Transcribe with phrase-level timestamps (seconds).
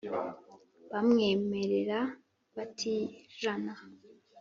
[0.91, 1.99] Bamwemerera
[2.55, 3.73] batijana